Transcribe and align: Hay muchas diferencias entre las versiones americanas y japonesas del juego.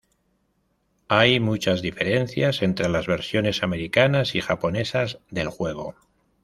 Hay 1.09 1.39
muchas 1.39 1.83
diferencias 1.83 2.63
entre 2.63 2.89
las 2.89 3.05
versiones 3.05 3.61
americanas 3.61 4.33
y 4.33 4.41
japonesas 4.41 5.19
del 5.29 5.47
juego. 5.49 5.93